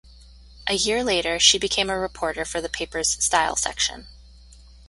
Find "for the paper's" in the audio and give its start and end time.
2.43-3.23